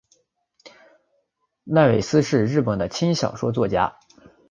[1.67, 3.99] 濑尾司是日本的轻小说作家。